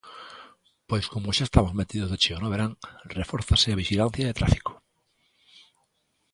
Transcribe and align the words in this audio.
Pois 0.89 1.05
como 1.13 1.35
xa 1.37 1.43
estamos 1.47 1.75
metidos 1.81 2.09
de 2.11 2.17
cheo 2.23 2.39
no 2.41 2.51
verán, 2.53 2.71
refórzase 3.19 3.67
a 3.69 3.79
vixilancia 3.81 4.27
de 4.27 4.37
tráfico. 4.39 4.71